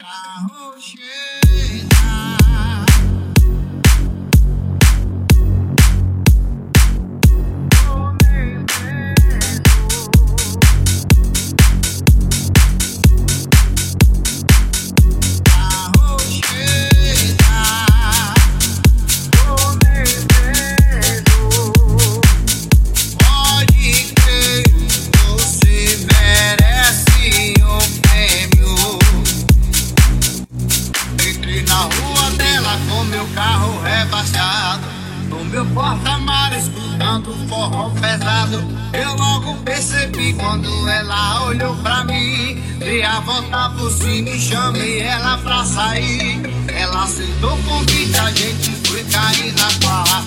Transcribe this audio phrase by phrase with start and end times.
[0.00, 1.90] Carro chega.
[1.90, 1.99] Carro
[35.74, 38.62] porta-mar escutando forró pesado.
[38.92, 42.60] Eu logo percebi quando ela olhou pra mim.
[42.78, 46.42] Dei a volta por cima e chamei ela pra sair.
[46.68, 50.24] Ela aceitou o convite, a gente foi cair na barra.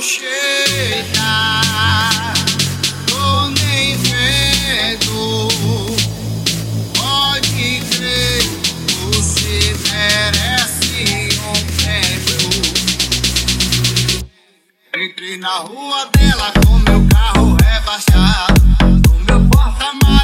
[0.00, 1.62] cheira
[3.06, 5.48] Tô nem vendo.
[6.94, 8.42] Pode crer
[9.12, 12.50] Você merece um prêmio.
[14.94, 18.62] Entrei na rua dela Com meu carro rebaixado
[19.08, 20.15] Com meu porta-malas